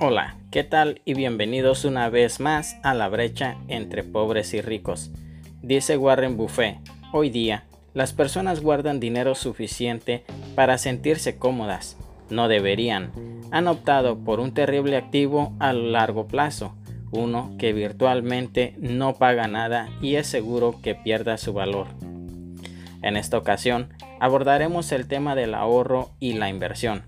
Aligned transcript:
Hola, 0.00 0.36
¿qué 0.50 0.64
tal? 0.64 1.00
Y 1.04 1.14
bienvenidos 1.14 1.84
una 1.84 2.10
vez 2.10 2.40
más 2.40 2.76
a 2.82 2.92
la 2.92 3.08
brecha 3.08 3.56
entre 3.68 4.02
pobres 4.02 4.52
y 4.52 4.60
ricos. 4.60 5.12
Dice 5.62 5.96
Warren 5.96 6.36
Buffet, 6.36 6.78
hoy 7.12 7.30
día 7.30 7.64
las 7.94 8.12
personas 8.12 8.60
guardan 8.60 9.00
dinero 9.00 9.34
suficiente 9.34 10.24
para 10.56 10.76
sentirse 10.76 11.38
cómodas. 11.38 11.96
No 12.28 12.48
deberían. 12.48 13.12
Han 13.52 13.68
optado 13.68 14.18
por 14.18 14.40
un 14.40 14.52
terrible 14.52 14.96
activo 14.96 15.54
a 15.60 15.72
largo 15.72 16.26
plazo, 16.26 16.74
uno 17.12 17.54
que 17.58 17.72
virtualmente 17.72 18.74
no 18.78 19.14
paga 19.14 19.46
nada 19.46 19.88
y 20.02 20.16
es 20.16 20.26
seguro 20.26 20.80
que 20.82 20.94
pierda 20.94 21.38
su 21.38 21.52
valor. 21.52 21.86
En 23.02 23.16
esta 23.16 23.38
ocasión 23.38 23.88
abordaremos 24.20 24.92
el 24.92 25.06
tema 25.06 25.34
del 25.34 25.54
ahorro 25.54 26.10
y 26.20 26.34
la 26.34 26.48
inversión. 26.48 27.04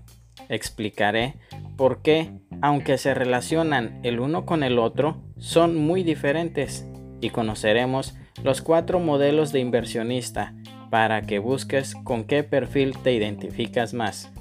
Explicaré 0.49 1.35
por 1.75 2.01
qué 2.01 2.31
aunque 2.61 2.97
se 2.97 3.13
relacionan 3.13 3.99
el 4.03 4.19
uno 4.19 4.45
con 4.45 4.63
el 4.63 4.79
otro, 4.79 5.21
son 5.37 5.75
muy 5.75 6.03
diferentes 6.03 6.85
y 7.21 7.29
conoceremos 7.29 8.15
los 8.43 8.61
cuatro 8.61 8.99
modelos 8.99 9.51
de 9.51 9.59
inversionista 9.59 10.53
para 10.89 11.21
que 11.21 11.39
busques 11.39 11.95
con 11.95 12.23
qué 12.23 12.43
perfil 12.43 12.97
te 12.97 13.13
identificas 13.13 13.93
más. 13.93 14.31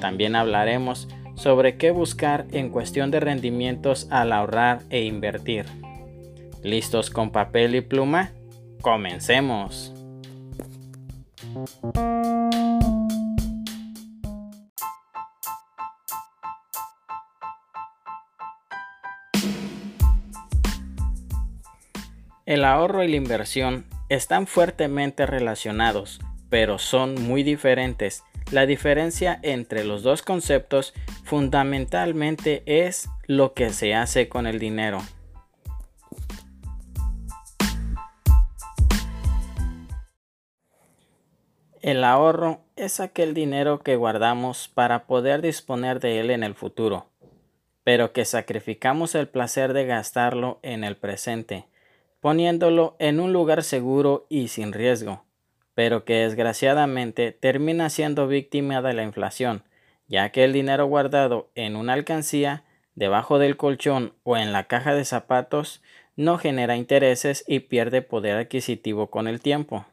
También 0.00 0.34
hablaremos 0.34 1.08
sobre 1.34 1.76
qué 1.76 1.90
buscar 1.90 2.46
en 2.52 2.70
cuestión 2.70 3.10
de 3.10 3.20
rendimientos 3.20 4.08
al 4.10 4.32
ahorrar 4.32 4.80
e 4.90 5.04
invertir. 5.04 5.66
¿Listos 6.62 7.10
con 7.10 7.30
papel 7.30 7.74
y 7.74 7.80
pluma? 7.80 8.32
Comencemos. 8.80 9.99
El 22.46 22.64
ahorro 22.64 23.04
y 23.04 23.08
la 23.08 23.16
inversión 23.16 23.86
están 24.08 24.46
fuertemente 24.46 25.24
relacionados, 25.24 26.20
pero 26.48 26.78
son 26.78 27.14
muy 27.22 27.42
diferentes. 27.42 28.24
La 28.50 28.66
diferencia 28.66 29.38
entre 29.42 29.84
los 29.84 30.02
dos 30.02 30.22
conceptos 30.22 30.92
fundamentalmente 31.22 32.64
es 32.66 33.08
lo 33.26 33.54
que 33.54 33.70
se 33.70 33.94
hace 33.94 34.28
con 34.28 34.48
el 34.48 34.58
dinero. 34.58 34.98
El 41.90 42.04
ahorro 42.04 42.60
es 42.76 43.00
aquel 43.00 43.34
dinero 43.34 43.80
que 43.80 43.96
guardamos 43.96 44.68
para 44.68 45.08
poder 45.08 45.42
disponer 45.42 45.98
de 45.98 46.20
él 46.20 46.30
en 46.30 46.44
el 46.44 46.54
futuro, 46.54 47.08
pero 47.82 48.12
que 48.12 48.24
sacrificamos 48.24 49.16
el 49.16 49.26
placer 49.26 49.72
de 49.72 49.86
gastarlo 49.86 50.60
en 50.62 50.84
el 50.84 50.96
presente 50.96 51.66
poniéndolo 52.20 52.94
en 53.00 53.18
un 53.18 53.32
lugar 53.32 53.64
seguro 53.64 54.24
y 54.28 54.46
sin 54.46 54.72
riesgo, 54.72 55.24
pero 55.74 56.04
que 56.04 56.18
desgraciadamente 56.18 57.32
termina 57.32 57.90
siendo 57.90 58.28
víctima 58.28 58.82
de 58.82 58.94
la 58.94 59.02
inflación, 59.02 59.64
ya 60.06 60.30
que 60.30 60.44
el 60.44 60.52
dinero 60.52 60.86
guardado 60.86 61.50
en 61.56 61.74
una 61.74 61.94
alcancía, 61.94 62.62
debajo 62.94 63.40
del 63.40 63.56
colchón 63.56 64.12
o 64.22 64.36
en 64.36 64.52
la 64.52 64.68
caja 64.68 64.94
de 64.94 65.04
zapatos 65.04 65.82
no 66.14 66.38
genera 66.38 66.76
intereses 66.76 67.42
y 67.48 67.58
pierde 67.58 68.00
poder 68.00 68.36
adquisitivo 68.36 69.08
con 69.08 69.26
el 69.26 69.40
tiempo. 69.40 69.86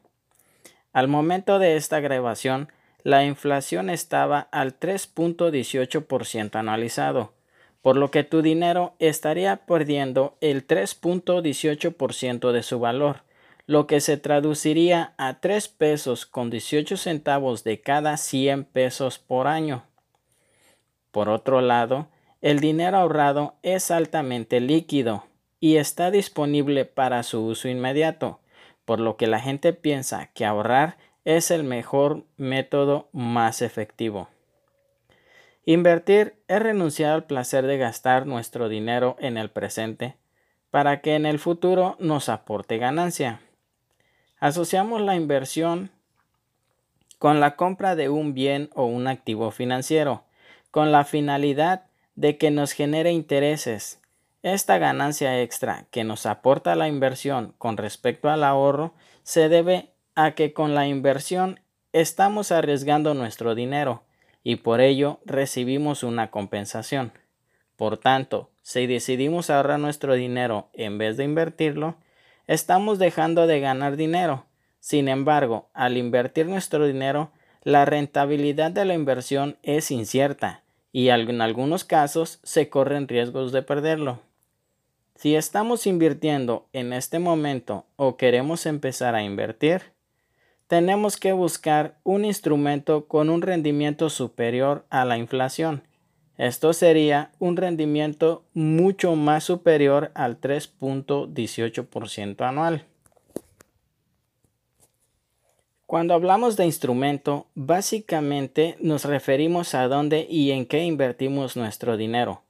Al 0.92 1.08
momento 1.08 1.58
de 1.58 1.76
esta 1.76 2.00
grabación, 2.00 2.68
la 3.02 3.24
inflación 3.24 3.90
estaba 3.90 4.48
al 4.50 4.78
3.18% 4.78 6.56
anualizado, 6.56 7.32
por 7.82 7.96
lo 7.96 8.10
que 8.10 8.24
tu 8.24 8.42
dinero 8.42 8.94
estaría 8.98 9.56
perdiendo 9.66 10.36
el 10.40 10.66
3.18% 10.66 12.52
de 12.52 12.62
su 12.62 12.80
valor, 12.80 13.22
lo 13.66 13.86
que 13.86 14.00
se 14.00 14.16
traduciría 14.16 15.12
a 15.18 15.40
3 15.40 15.68
pesos 15.68 16.26
con 16.26 16.50
18 16.50 16.96
centavos 16.96 17.64
de 17.64 17.80
cada 17.80 18.16
100 18.16 18.64
pesos 18.64 19.18
por 19.18 19.46
año. 19.46 19.84
Por 21.10 21.28
otro 21.28 21.60
lado, 21.60 22.08
el 22.40 22.60
dinero 22.60 22.98
ahorrado 22.98 23.56
es 23.62 23.90
altamente 23.90 24.60
líquido 24.60 25.24
y 25.60 25.76
está 25.76 26.10
disponible 26.10 26.84
para 26.84 27.22
su 27.22 27.44
uso 27.44 27.68
inmediato, 27.68 28.40
por 28.88 29.00
lo 29.00 29.18
que 29.18 29.26
la 29.26 29.38
gente 29.38 29.74
piensa 29.74 30.30
que 30.32 30.46
ahorrar 30.46 30.96
es 31.26 31.50
el 31.50 31.62
mejor 31.62 32.24
método 32.38 33.10
más 33.12 33.60
efectivo. 33.60 34.28
Invertir 35.66 36.36
es 36.48 36.62
renunciar 36.62 37.12
al 37.12 37.24
placer 37.24 37.66
de 37.66 37.76
gastar 37.76 38.24
nuestro 38.24 38.70
dinero 38.70 39.16
en 39.18 39.36
el 39.36 39.50
presente 39.50 40.16
para 40.70 41.02
que 41.02 41.16
en 41.16 41.26
el 41.26 41.38
futuro 41.38 41.96
nos 41.98 42.30
aporte 42.30 42.78
ganancia. 42.78 43.42
Asociamos 44.38 45.02
la 45.02 45.16
inversión 45.16 45.90
con 47.18 47.40
la 47.40 47.56
compra 47.56 47.94
de 47.94 48.08
un 48.08 48.32
bien 48.32 48.70
o 48.74 48.86
un 48.86 49.06
activo 49.06 49.50
financiero, 49.50 50.24
con 50.70 50.92
la 50.92 51.04
finalidad 51.04 51.82
de 52.16 52.38
que 52.38 52.50
nos 52.50 52.72
genere 52.72 53.12
intereses. 53.12 54.00
Esta 54.42 54.78
ganancia 54.78 55.42
extra 55.42 55.86
que 55.90 56.04
nos 56.04 56.24
aporta 56.24 56.76
la 56.76 56.86
inversión 56.86 57.54
con 57.58 57.76
respecto 57.76 58.30
al 58.30 58.44
ahorro 58.44 58.94
se 59.24 59.48
debe 59.48 59.90
a 60.14 60.32
que 60.36 60.52
con 60.52 60.76
la 60.76 60.86
inversión 60.86 61.58
estamos 61.92 62.52
arriesgando 62.52 63.14
nuestro 63.14 63.56
dinero 63.56 64.04
y 64.44 64.56
por 64.56 64.80
ello 64.80 65.18
recibimos 65.24 66.04
una 66.04 66.30
compensación. 66.30 67.12
Por 67.74 67.98
tanto, 67.98 68.50
si 68.62 68.86
decidimos 68.86 69.50
ahorrar 69.50 69.80
nuestro 69.80 70.14
dinero 70.14 70.68
en 70.72 70.98
vez 70.98 71.16
de 71.16 71.24
invertirlo, 71.24 71.96
estamos 72.46 73.00
dejando 73.00 73.48
de 73.48 73.58
ganar 73.58 73.96
dinero. 73.96 74.46
Sin 74.78 75.08
embargo, 75.08 75.68
al 75.74 75.96
invertir 75.96 76.46
nuestro 76.46 76.86
dinero, 76.86 77.32
la 77.64 77.84
rentabilidad 77.84 78.70
de 78.70 78.84
la 78.84 78.94
inversión 78.94 79.58
es 79.64 79.90
incierta 79.90 80.62
y 80.92 81.08
en 81.08 81.40
algunos 81.40 81.82
casos 81.82 82.38
se 82.44 82.68
corren 82.68 83.08
riesgos 83.08 83.50
de 83.50 83.62
perderlo. 83.62 84.27
Si 85.18 85.34
estamos 85.34 85.86
invirtiendo 85.88 86.68
en 86.72 86.92
este 86.92 87.18
momento 87.18 87.86
o 87.96 88.16
queremos 88.16 88.66
empezar 88.66 89.16
a 89.16 89.24
invertir, 89.24 89.82
tenemos 90.68 91.16
que 91.16 91.32
buscar 91.32 91.98
un 92.04 92.24
instrumento 92.24 93.08
con 93.08 93.28
un 93.28 93.42
rendimiento 93.42 94.10
superior 94.10 94.86
a 94.90 95.04
la 95.04 95.18
inflación. 95.18 95.82
Esto 96.36 96.72
sería 96.72 97.32
un 97.40 97.56
rendimiento 97.56 98.44
mucho 98.54 99.16
más 99.16 99.42
superior 99.42 100.12
al 100.14 100.40
3.18% 100.40 102.46
anual. 102.46 102.84
Cuando 105.84 106.14
hablamos 106.14 106.56
de 106.56 106.64
instrumento, 106.64 107.48
básicamente 107.56 108.76
nos 108.78 109.04
referimos 109.04 109.74
a 109.74 109.88
dónde 109.88 110.28
y 110.30 110.52
en 110.52 110.64
qué 110.64 110.84
invertimos 110.84 111.56
nuestro 111.56 111.96
dinero. 111.96 112.42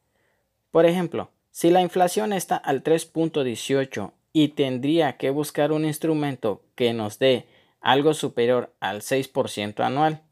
Por 0.71 0.85
ejemplo, 0.85 1.31
si 1.59 1.71
la 1.71 1.83
inflación 1.83 2.33
está 2.33 2.57
al 2.57 2.85
3.18 2.85 4.13
y 4.33 4.51
tendría 4.51 5.17
que 5.17 5.31
buscar 5.31 5.73
un 5.73 5.85
instrumento 5.85 6.63
que 6.77 6.93
nos 6.93 7.19
dé 7.19 7.47
algo 7.81 8.15
superior 8.15 8.73
al 8.79 9.01
6% 9.01 9.85
anual, 9.85 10.23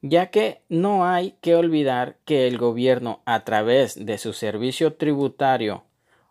ya 0.00 0.30
que 0.30 0.62
no 0.70 1.06
hay 1.06 1.34
que 1.42 1.54
olvidar 1.54 2.16
que 2.24 2.46
el 2.46 2.56
gobierno 2.56 3.20
a 3.26 3.44
través 3.44 4.06
de 4.06 4.16
su 4.16 4.32
servicio 4.32 4.94
tributario 4.94 5.84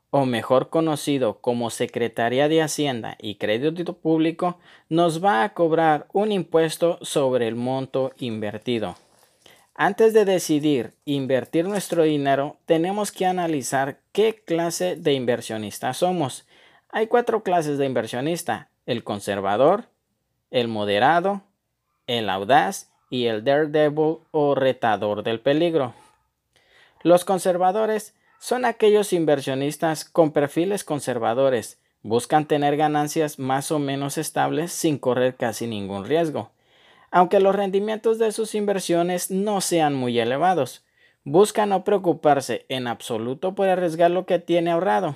o 0.09 0.25
mejor 0.25 0.69
conocido 0.69 1.39
como 1.39 1.69
Secretaría 1.69 2.49
de 2.49 2.63
Hacienda 2.63 3.17
y 3.21 3.35
Crédito 3.35 3.93
Público, 3.93 4.57
nos 4.89 5.23
va 5.23 5.43
a 5.43 5.53
cobrar 5.53 6.07
un 6.11 6.31
impuesto 6.31 6.97
sobre 7.03 7.47
el 7.47 7.53
monto 7.53 8.13
invertido. 8.17 8.95
Antes 9.81 10.13
de 10.13 10.25
decidir 10.25 10.91
invertir 11.05 11.63
nuestro 11.65 12.03
dinero, 12.03 12.57
tenemos 12.65 13.13
que 13.13 13.25
analizar 13.25 14.01
qué 14.11 14.43
clase 14.43 14.97
de 14.97 15.13
inversionista 15.13 15.93
somos. 15.93 16.45
Hay 16.89 17.07
cuatro 17.07 17.43
clases 17.43 17.77
de 17.77 17.85
inversionista 17.85 18.67
el 18.85 19.05
conservador, 19.05 19.85
el 20.51 20.67
moderado, 20.67 21.43
el 22.07 22.29
audaz 22.29 22.91
y 23.09 23.27
el 23.27 23.45
daredevil 23.45 24.17
o 24.31 24.53
retador 24.53 25.23
del 25.23 25.39
peligro. 25.39 25.93
Los 27.01 27.23
conservadores 27.23 28.13
son 28.37 28.65
aquellos 28.65 29.13
inversionistas 29.13 30.03
con 30.03 30.33
perfiles 30.33 30.83
conservadores, 30.83 31.79
buscan 32.03 32.47
tener 32.47 32.75
ganancias 32.75 33.39
más 33.39 33.71
o 33.71 33.79
menos 33.79 34.17
estables 34.17 34.73
sin 34.73 34.97
correr 34.97 35.37
casi 35.37 35.67
ningún 35.67 36.03
riesgo. 36.03 36.51
Aunque 37.11 37.39
los 37.39 37.55
rendimientos 37.55 38.19
de 38.19 38.31
sus 38.31 38.55
inversiones 38.55 39.31
no 39.31 39.61
sean 39.61 39.95
muy 39.95 40.19
elevados, 40.19 40.85
buscan 41.23 41.69
no 41.69 41.83
preocuparse 41.83 42.65
en 42.69 42.87
absoluto 42.87 43.55
por 43.55 43.67
arriesgar 43.67 44.11
lo 44.11 44.25
que 44.25 44.39
tiene 44.39 44.71
ahorrado. 44.71 45.15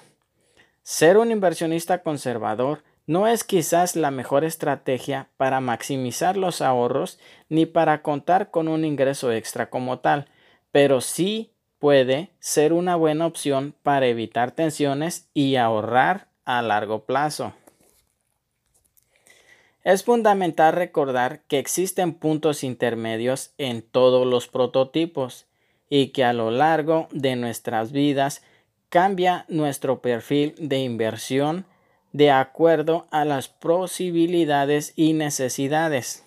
Ser 0.82 1.18
un 1.18 1.32
inversionista 1.32 2.04
conservador 2.04 2.84
no 3.06 3.28
es 3.28 3.44
quizás 3.44 3.96
la 3.96 4.12
mejor 4.12 4.44
estrategia 4.44 5.30
para 5.38 5.60
maximizar 5.60 6.38
los 6.38 6.62
ahorros 6.62 7.20
ni 7.50 7.66
para 7.66 8.02
contar 8.02 8.50
con 8.50 8.68
un 8.68 8.86
ingreso 8.86 9.32
extra 9.32 9.70
como 9.70 10.00
tal, 10.00 10.28
pero 10.72 11.02
sí 11.02 11.52
puede 11.80 12.32
ser 12.40 12.74
una 12.74 12.96
buena 12.96 13.26
opción 13.26 13.76
para 13.84 14.08
evitar 14.08 14.52
tensiones 14.52 15.30
y 15.34 15.58
ahorrar 15.58 16.28
a 16.46 16.62
largo 16.62 17.06
plazo. 17.06 17.54
Es 19.84 20.04
fundamental 20.06 20.74
recordar 20.74 21.42
que 21.48 21.60
existen 21.60 22.14
puntos 22.14 22.64
intermedios 22.64 23.54
en 23.58 23.82
todos 23.82 24.26
los 24.26 24.48
prototipos 24.48 25.46
y 25.90 26.08
que 26.10 26.24
a 26.24 26.32
lo 26.32 26.52
largo 26.52 27.10
de 27.12 27.36
nuestras 27.36 27.92
vidas 27.92 28.44
cambia 28.88 29.46
nuestro 29.50 30.02
perfil 30.02 30.56
de 30.58 30.80
inversión 30.80 31.66
de 32.14 32.32
acuerdo 32.32 33.08
a 33.12 33.26
las 33.26 33.50
posibilidades 33.50 34.94
y 34.96 35.14
necesidades. 35.14 36.24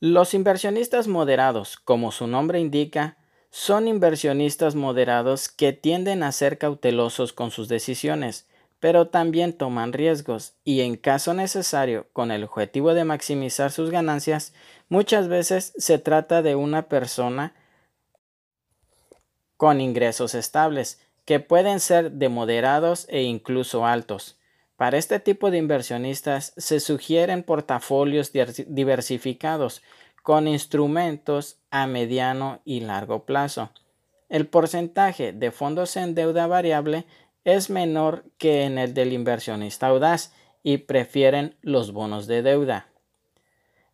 Los 0.00 0.34
inversionistas 0.34 1.06
moderados, 1.06 1.76
como 1.76 2.12
su 2.12 2.26
nombre 2.26 2.60
indica, 2.60 3.18
son 3.50 3.88
inversionistas 3.88 4.74
moderados 4.74 5.48
que 5.48 5.72
tienden 5.72 6.22
a 6.22 6.32
ser 6.32 6.58
cautelosos 6.58 7.32
con 7.32 7.50
sus 7.50 7.68
decisiones, 7.68 8.47
pero 8.80 9.08
también 9.08 9.52
toman 9.52 9.92
riesgos 9.92 10.54
y 10.64 10.82
en 10.82 10.96
caso 10.96 11.34
necesario, 11.34 12.06
con 12.12 12.30
el 12.30 12.44
objetivo 12.44 12.94
de 12.94 13.04
maximizar 13.04 13.72
sus 13.72 13.90
ganancias, 13.90 14.52
muchas 14.88 15.28
veces 15.28 15.72
se 15.76 15.98
trata 15.98 16.42
de 16.42 16.54
una 16.54 16.88
persona 16.88 17.54
con 19.56 19.80
ingresos 19.80 20.34
estables, 20.34 21.00
que 21.24 21.40
pueden 21.40 21.80
ser 21.80 22.12
de 22.12 22.28
moderados 22.30 23.06
e 23.10 23.22
incluso 23.22 23.84
altos. 23.84 24.38
Para 24.76 24.96
este 24.96 25.18
tipo 25.18 25.50
de 25.50 25.58
inversionistas 25.58 26.54
se 26.56 26.78
sugieren 26.78 27.42
portafolios 27.42 28.32
diversificados 28.32 29.82
con 30.22 30.46
instrumentos 30.46 31.58
a 31.70 31.86
mediano 31.86 32.60
y 32.64 32.80
largo 32.80 33.24
plazo. 33.24 33.72
El 34.28 34.46
porcentaje 34.46 35.32
de 35.32 35.50
fondos 35.50 35.96
en 35.96 36.14
deuda 36.14 36.46
variable 36.46 37.06
es 37.48 37.70
menor 37.70 38.26
que 38.36 38.64
en 38.64 38.76
el 38.76 38.92
del 38.92 39.14
inversionista 39.14 39.86
audaz 39.86 40.32
y 40.62 40.78
prefieren 40.78 41.56
los 41.62 41.92
bonos 41.92 42.26
de 42.26 42.42
deuda. 42.42 42.88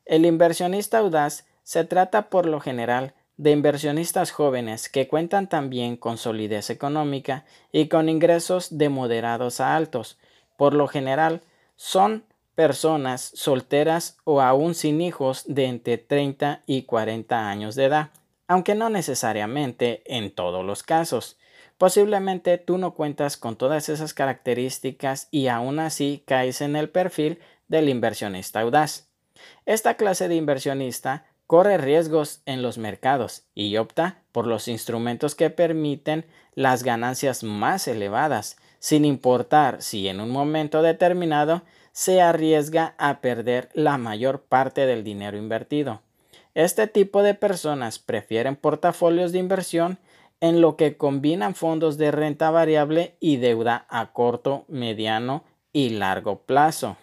El 0.05 0.27
inversionista 0.27 0.99
audaz 0.99 1.47
se 1.62 1.85
trata 1.85 2.31
por 2.31 2.47
lo 2.47 2.59
general 2.59 3.15
de 3.37 3.53
inversionistas 3.53 4.33
jóvenes 4.33 4.89
que 4.89 5.06
cuentan 5.06 5.49
también 5.49 5.97
con 5.97 6.19
solidez 6.19 6.69
económica 6.69 7.45
y 7.71 7.87
con 7.87 8.09
ingresos 8.09 8.77
de 8.77 8.89
moderados 8.89 9.61
a 9.61 9.77
altos. 9.77 10.19
Por 10.57 10.75
lo 10.75 10.89
general, 10.89 11.41
son 11.77 12.25
personas 12.57 13.31
solteras 13.35 14.19
o 14.25 14.41
aún 14.41 14.75
sin 14.75 15.00
hijos 15.00 15.45
de 15.47 15.67
entre 15.67 15.99
30 15.99 16.62
y 16.67 16.83
40 16.83 17.49
años 17.49 17.77
de 17.77 17.85
edad, 17.85 18.11
aunque 18.49 18.75
no 18.75 18.91
necesariamente 18.91 20.03
en 20.07 20.33
todos 20.33 20.65
los 20.65 20.83
casos. 20.83 21.39
Posiblemente 21.85 22.57
tú 22.57 22.79
no 22.79 22.95
cuentas 22.95 23.37
con 23.37 23.57
todas 23.57 23.91
esas 23.91 24.15
características 24.15 25.29
y 25.31 25.49
aún 25.49 25.79
así 25.79 26.25
caes 26.27 26.63
en 26.63 26.77
el 26.77 26.89
perfil 26.89 27.41
del 27.69 27.91
inversionista 27.91 28.61
audaz. 28.61 29.11
Esta 29.67 29.99
clase 29.99 30.29
de 30.29 30.35
inversionista 30.35 31.27
corre 31.47 31.77
riesgos 31.77 32.41
en 32.47 32.63
los 32.63 32.79
mercados 32.79 33.43
y 33.55 33.77
opta 33.77 34.23
por 34.33 34.47
los 34.47 34.67
instrumentos 34.67 35.35
que 35.35 35.51
permiten 35.51 36.25
las 36.55 36.85
ganancias 36.85 37.45
más 37.45 37.87
elevadas, 37.87 38.57
sin 38.79 39.05
importar 39.05 39.83
si 39.83 40.09
en 40.09 40.21
un 40.21 40.31
momento 40.31 40.81
determinado 40.81 41.65
se 41.93 42.23
arriesga 42.23 42.95
a 42.97 43.21
perder 43.21 43.69
la 43.75 43.99
mayor 43.99 44.41
parte 44.41 44.87
del 44.87 45.05
dinero 45.05 45.37
invertido. 45.37 46.01
Este 46.55 46.87
tipo 46.87 47.23
de 47.23 47.35
personas 47.35 47.99
prefieren 47.99 48.57
portafolios 48.57 49.33
de 49.33 49.39
inversión 49.39 49.99
en 50.44 50.61
lo 50.61 50.76
que 50.76 50.99
combinan 50.99 51.55
fondos 51.55 51.96
de 51.96 52.11
renta 52.11 52.50
variable 52.50 53.17
y 53.19 53.38
deuda 53.38 53.87
a 53.88 54.12
corto, 54.12 54.67
mediano 54.69 55.43
y 55.73 55.88
largo 55.88 56.43
plazo. 56.43 56.99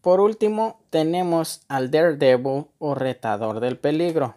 Por 0.00 0.20
último, 0.20 0.80
tenemos 0.90 1.62
al 1.66 1.90
Daredevil 1.90 2.66
o 2.78 2.94
retador 2.94 3.58
del 3.58 3.78
peligro. 3.78 4.36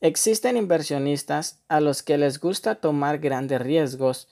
Existen 0.00 0.56
inversionistas 0.56 1.60
a 1.68 1.80
los 1.80 2.02
que 2.02 2.16
les 2.16 2.40
gusta 2.40 2.76
tomar 2.76 3.18
grandes 3.18 3.60
riesgos 3.60 4.26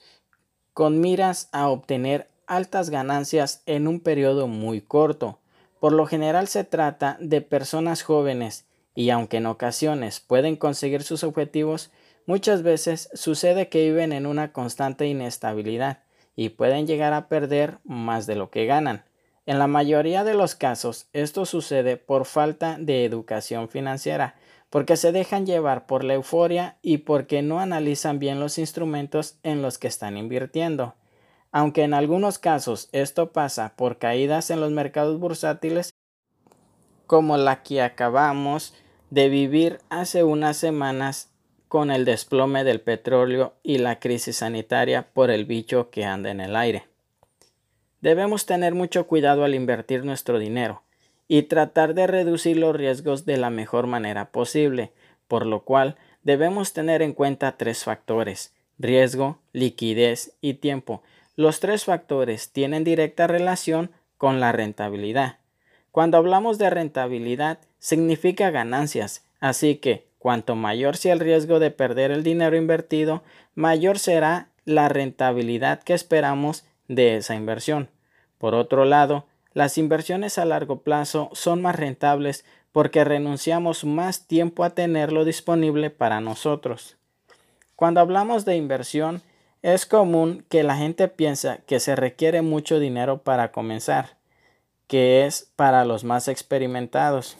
con 0.73 0.99
miras 0.99 1.49
a 1.51 1.69
obtener 1.69 2.31
altas 2.47 2.89
ganancias 2.89 3.61
en 3.67 3.87
un 3.87 3.99
periodo 3.99 4.47
muy 4.47 4.81
corto. 4.81 5.37
Por 5.79 5.93
lo 5.93 6.07
general 6.07 6.47
se 6.47 6.63
trata 6.63 7.15
de 7.21 7.41
personas 7.41 8.01
jóvenes 8.01 8.65
y 8.97 9.11
aunque 9.11 9.37
en 9.37 9.45
ocasiones 9.45 10.19
pueden 10.19 10.55
conseguir 10.55 11.03
sus 11.03 11.23
objetivos, 11.23 11.91
muchas 12.25 12.63
veces 12.63 13.11
sucede 13.13 13.69
que 13.69 13.83
viven 13.83 14.11
en 14.11 14.25
una 14.25 14.51
constante 14.51 15.05
inestabilidad 15.05 15.99
y 16.35 16.49
pueden 16.49 16.87
llegar 16.87 17.13
a 17.13 17.27
perder 17.27 17.77
más 17.83 18.25
de 18.25 18.33
lo 18.33 18.49
que 18.49 18.65
ganan. 18.65 19.05
En 19.45 19.59
la 19.59 19.67
mayoría 19.67 20.23
de 20.23 20.33
los 20.33 20.55
casos, 20.55 21.09
esto 21.13 21.45
sucede 21.45 21.97
por 21.97 22.25
falta 22.25 22.77
de 22.79 23.05
educación 23.05 23.69
financiera, 23.69 24.33
porque 24.71 24.97
se 24.97 25.11
dejan 25.11 25.45
llevar 25.45 25.85
por 25.85 26.03
la 26.03 26.15
euforia 26.15 26.79
y 26.81 26.97
porque 26.97 27.43
no 27.43 27.59
analizan 27.59 28.17
bien 28.17 28.39
los 28.39 28.57
instrumentos 28.57 29.37
en 29.43 29.61
los 29.61 29.77
que 29.77 29.89
están 29.89 30.17
invirtiendo. 30.17 30.95
Aunque 31.51 31.83
en 31.83 31.93
algunos 31.93 32.39
casos 32.39 32.89
esto 32.93 33.31
pasa 33.31 33.75
por 33.75 33.99
caídas 33.99 34.49
en 34.49 34.59
los 34.59 34.71
mercados 34.71 35.19
bursátiles, 35.19 35.93
como 37.05 37.37
la 37.37 37.61
que 37.61 37.83
acabamos 37.83 38.73
de 39.09 39.29
vivir 39.29 39.79
hace 39.89 40.23
unas 40.23 40.57
semanas 40.57 41.29
con 41.67 41.91
el 41.91 42.05
desplome 42.05 42.63
del 42.63 42.81
petróleo 42.81 43.53
y 43.63 43.77
la 43.77 43.99
crisis 43.99 44.37
sanitaria 44.37 45.07
por 45.13 45.31
el 45.31 45.45
bicho 45.45 45.89
que 45.89 46.05
anda 46.05 46.31
en 46.31 46.39
el 46.39 46.55
aire. 46.55 46.87
Debemos 48.01 48.45
tener 48.45 48.73
mucho 48.73 49.07
cuidado 49.07 49.43
al 49.43 49.55
invertir 49.55 50.05
nuestro 50.05 50.39
dinero 50.39 50.83
y 51.27 51.43
tratar 51.43 51.93
de 51.93 52.07
reducir 52.07 52.57
los 52.57 52.75
riesgos 52.75 53.25
de 53.25 53.37
la 53.37 53.49
mejor 53.49 53.87
manera 53.87 54.31
posible, 54.31 54.91
por 55.27 55.45
lo 55.45 55.63
cual 55.63 55.97
debemos 56.23 56.73
tener 56.73 57.01
en 57.01 57.13
cuenta 57.13 57.57
tres 57.57 57.83
factores 57.83 58.53
riesgo, 58.77 59.39
liquidez 59.53 60.37
y 60.41 60.55
tiempo. 60.55 61.01
Los 61.35 61.59
tres 61.59 61.85
factores 61.85 62.51
tienen 62.51 62.83
directa 62.83 63.27
relación 63.27 63.91
con 64.17 64.39
la 64.39 64.51
rentabilidad. 64.51 65.39
Cuando 65.97 66.19
hablamos 66.19 66.59
de 66.59 66.69
rentabilidad, 66.69 67.57
significa 67.79 68.51
ganancias, 68.51 69.25
así 69.39 69.77
que 69.77 70.05
cuanto 70.19 70.55
mayor 70.55 70.95
sea 70.95 71.13
el 71.13 71.19
riesgo 71.19 71.57
de 71.57 71.71
perder 71.71 72.11
el 72.11 72.21
dinero 72.21 72.55
invertido, 72.55 73.23
mayor 73.55 73.97
será 73.97 74.49
la 74.63 74.89
rentabilidad 74.89 75.81
que 75.81 75.95
esperamos 75.95 76.65
de 76.87 77.17
esa 77.17 77.33
inversión. 77.33 77.89
Por 78.37 78.53
otro 78.53 78.85
lado, 78.85 79.25
las 79.53 79.79
inversiones 79.79 80.37
a 80.37 80.45
largo 80.45 80.83
plazo 80.83 81.31
son 81.33 81.63
más 81.63 81.75
rentables 81.75 82.45
porque 82.71 83.03
renunciamos 83.03 83.83
más 83.83 84.27
tiempo 84.27 84.63
a 84.63 84.75
tenerlo 84.75 85.25
disponible 85.25 85.89
para 85.89 86.21
nosotros. 86.21 86.95
Cuando 87.75 88.01
hablamos 88.01 88.45
de 88.45 88.55
inversión, 88.55 89.23
es 89.63 89.87
común 89.87 90.45
que 90.47 90.61
la 90.61 90.77
gente 90.77 91.07
piensa 91.07 91.57
que 91.65 91.79
se 91.79 91.95
requiere 91.95 92.43
mucho 92.43 92.77
dinero 92.77 93.23
para 93.23 93.51
comenzar, 93.51 94.16
que 94.87 95.25
es 95.25 95.51
para 95.55 95.85
los 95.85 96.03
más 96.03 96.27
experimentados, 96.27 97.37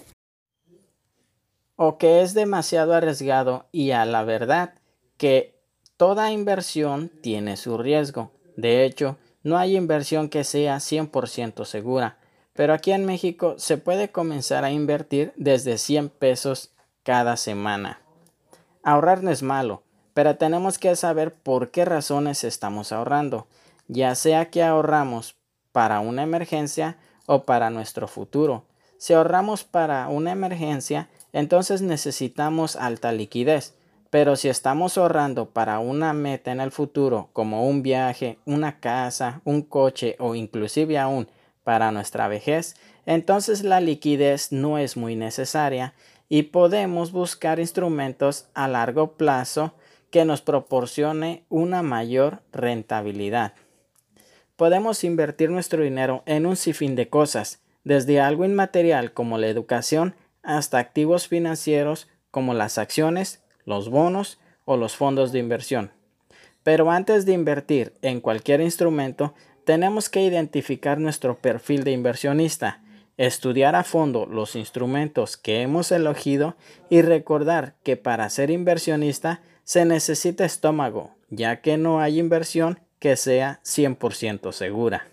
o 1.76 1.98
que 1.98 2.22
es 2.22 2.34
demasiado 2.34 2.94
arriesgado 2.94 3.68
y 3.72 3.92
a 3.92 4.06
la 4.06 4.24
verdad 4.24 4.74
que 5.18 5.60
toda 5.96 6.32
inversión 6.32 7.12
tiene 7.22 7.56
su 7.56 7.78
riesgo. 7.78 8.32
De 8.56 8.84
hecho, 8.84 9.18
no 9.44 9.58
hay 9.58 9.78
inversión 9.78 10.30
que 10.30 10.44
sea 10.44 10.78
100% 10.78 11.66
segura, 11.66 12.18
pero 12.54 12.74
aquí 12.74 12.92
en 12.92 13.06
México 13.06 13.56
se 13.58 13.78
puede 13.78 14.12
comenzar 14.12 14.66
a 14.66 14.72
invertir 14.72 15.32
desde 15.38 15.78
100 15.78 16.10
pesos 16.10 16.72
cada 17.04 17.38
semana. 17.38 18.02
Ahorrar 18.84 19.24
no 19.24 19.30
es 19.30 19.44
malo, 19.44 19.84
pero 20.14 20.38
tenemos 20.38 20.80
que 20.80 20.96
saber 20.96 21.34
por 21.34 21.70
qué 21.70 21.86
razones 21.86 22.44
estamos 22.44 22.92
ahorrando, 22.92 23.48
ya 23.88 24.16
sea 24.16 24.50
que 24.50 24.64
ahorramos 24.64 25.36
para 25.72 26.00
una 26.00 26.24
emergencia 26.24 26.98
o 27.28 27.44
para 27.44 27.70
nuestro 27.70 28.08
futuro. 28.08 28.66
Si 28.98 29.14
ahorramos 29.14 29.64
para 29.64 30.08
una 30.08 30.32
emergencia, 30.32 31.10
entonces 31.34 31.84
necesitamos 31.84 32.76
alta 32.76 33.12
liquidez. 33.12 33.76
Pero 34.10 34.36
si 34.38 34.48
estamos 34.48 34.98
ahorrando 34.98 35.50
para 35.50 35.80
una 35.80 36.14
meta 36.14 36.52
en 36.52 36.62
el 36.62 36.72
futuro, 36.72 37.30
como 37.34 37.68
un 37.68 37.84
viaje, 37.84 38.40
una 38.46 38.80
casa, 38.80 39.42
un 39.44 39.62
coche 39.62 40.16
o 40.18 40.34
inclusive 40.34 40.98
aún 40.98 41.28
para 41.64 41.92
nuestra 41.92 42.28
vejez, 42.28 42.76
entonces 43.06 43.64
la 43.64 43.82
liquidez 43.82 44.52
no 44.52 44.78
es 44.78 44.96
muy 44.96 45.16
necesaria 45.16 45.94
y 46.30 46.44
podemos 46.44 47.12
buscar 47.12 47.60
instrumentos 47.60 48.48
a 48.54 48.68
largo 48.68 49.14
plazo 49.18 49.74
que 50.10 50.24
nos 50.24 50.42
proporcione 50.42 51.44
una 51.50 51.84
mayor 51.84 52.42
rentabilidad. 52.54 53.54
Podemos 54.58 55.04
invertir 55.04 55.52
nuestro 55.52 55.84
dinero 55.84 56.24
en 56.26 56.48
un 56.48 56.56
sinfín 56.56 56.96
de 56.96 57.10
cosas, 57.10 57.62
desde 57.84 58.20
algo 58.20 58.44
inmaterial 58.44 59.14
como 59.14 59.38
la 59.38 59.48
educación 59.48 60.16
hasta 60.42 60.80
activos 60.80 61.28
financieros 61.28 62.08
como 62.32 62.56
las 62.56 62.80
acciones, 62.80 63.44
los 63.66 63.90
bonos 63.90 64.40
o 64.66 64.76
los 64.76 64.96
fondos 64.96 65.32
de 65.32 65.38
inversión. 65.38 65.92
Pero 66.64 66.90
antes 66.90 67.28
de 67.28 67.34
invertir 67.34 67.94
en 68.02 68.20
cualquier 68.20 68.62
instrumento, 68.62 69.36
tenemos 69.64 70.10
que 70.10 70.24
identificar 70.24 71.00
nuestro 71.00 71.38
perfil 71.38 71.84
de 71.84 71.92
inversionista, 71.92 72.82
estudiar 73.16 73.76
a 73.76 73.84
fondo 73.84 74.26
los 74.26 74.56
instrumentos 74.56 75.38
que 75.38 75.62
hemos 75.62 75.92
elegido 75.92 76.56
y 76.90 77.04
recordar 77.04 77.76
que 77.84 77.96
para 77.96 78.28
ser 78.32 78.50
inversionista 78.50 79.42
se 79.64 79.86
necesita 79.86 80.46
estómago, 80.46 81.12
ya 81.30 81.62
que 81.62 81.78
no 81.78 82.00
hay 82.00 82.18
inversión 82.18 82.80
que 83.00 83.16
sea 83.16 83.60
100% 83.64 84.52
segura. 84.52 85.08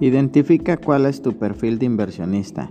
Identifica 0.00 0.78
cuál 0.78 1.04
es 1.04 1.20
tu 1.20 1.36
perfil 1.38 1.78
de 1.78 1.84
inversionista. 1.84 2.70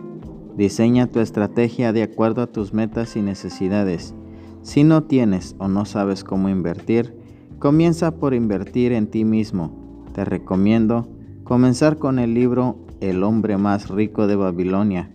Diseña 0.57 1.05
tu 1.07 1.19
estrategia 1.19 1.93
de 1.93 2.01
acuerdo 2.01 2.41
a 2.41 2.47
tus 2.47 2.73
metas 2.73 3.15
y 3.15 3.21
necesidades. 3.21 4.15
Si 4.63 4.83
no 4.83 5.03
tienes 5.03 5.55
o 5.59 5.67
no 5.67 5.85
sabes 5.85 6.23
cómo 6.23 6.49
invertir, 6.49 7.15
comienza 7.59 8.11
por 8.11 8.33
invertir 8.33 8.93
en 8.93 9.07
ti 9.07 9.25
mismo. 9.25 10.07
Te 10.13 10.25
recomiendo 10.25 11.07
comenzar 11.43 11.97
con 11.97 12.17
el 12.17 12.33
libro 12.33 12.77
El 13.01 13.23
hombre 13.23 13.57
más 13.57 13.89
rico 13.89 14.27
de 14.27 14.35
Babilonia. 14.35 15.11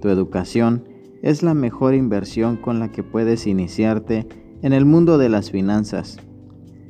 Tu 0.00 0.08
educación 0.08 0.84
es 1.22 1.42
la 1.42 1.54
mejor 1.54 1.94
inversión 1.94 2.56
con 2.56 2.80
la 2.80 2.90
que 2.90 3.02
puedes 3.02 3.46
iniciarte 3.46 4.26
en 4.62 4.72
el 4.72 4.84
mundo 4.84 5.18
de 5.18 5.28
las 5.28 5.50
finanzas. 5.50 6.18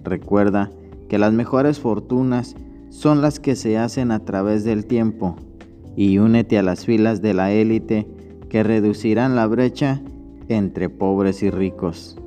Recuerda 0.05 0.71
que 1.09 1.19
las 1.19 1.33
mejores 1.33 1.81
fortunas 1.81 2.57
son 2.91 3.21
las 3.21 3.41
que 3.41 3.57
se 3.57 3.77
hacen 3.77 4.11
a 4.11 4.25
través 4.25 4.65
del 4.65 4.87
tiempo 4.87 5.37
y 5.97 6.19
únete 6.19 6.59
a 6.59 6.63
las 6.63 6.87
filas 6.87 7.21
de 7.21 7.35
la 7.35 7.53
élite 7.53 8.07
que 8.49 8.63
reducirán 8.63 9.37
la 9.37 9.47
brecha 9.47 10.01
entre 10.49 10.89
pobres 10.89 11.43
y 11.43 11.51
ricos. 11.51 12.19